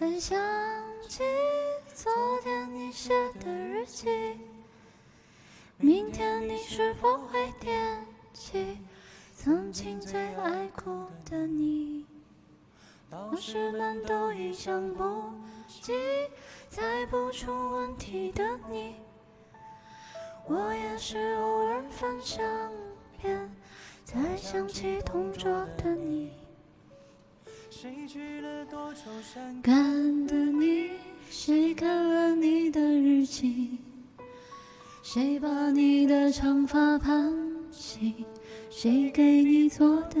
[0.00, 0.40] 会想
[1.06, 1.22] 起
[1.94, 2.10] 昨
[2.42, 4.08] 天你写的日记，
[5.76, 8.78] 明天你是否会惦记
[9.36, 12.06] 曾经最爱哭的你？
[13.10, 15.32] 老师们都已想不
[15.68, 15.92] 及
[16.70, 18.96] 猜不出问题的你，
[20.46, 22.72] 我也是偶尔翻相
[23.20, 23.54] 片
[24.04, 26.32] 才想起同桌的你。
[27.82, 29.74] 谁去了多愁善感
[30.28, 30.90] 的你？
[31.28, 33.76] 谁看了你的日记？
[35.02, 37.34] 谁把你的长发盘
[37.72, 38.24] 起？
[38.70, 40.20] 谁给你做的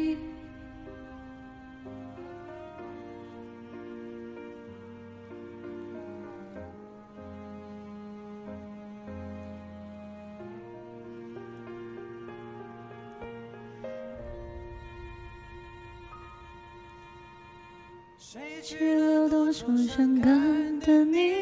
[18.33, 21.33] 谁娶了多少伤感的你，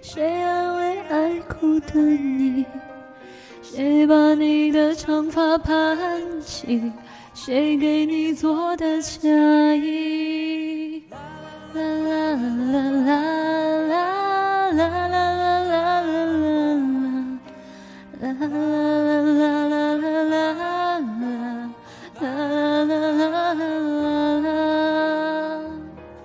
[0.00, 2.64] 谁安慰爱哭的你，
[3.62, 6.90] 谁把你的长发盘起，
[7.32, 9.28] 谁给你做的嫁
[9.76, 11.04] 衣。
[11.74, 12.34] 啦啦
[12.72, 13.01] 啦啦。